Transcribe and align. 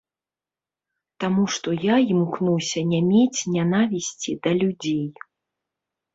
Таму 1.23 1.43
што 1.55 1.69
я 1.83 1.97
імкнуся 2.13 2.79
не 2.95 3.03
мець 3.11 3.39
нянавісці 3.59 4.31
да 4.43 4.57
людзей. 4.63 5.07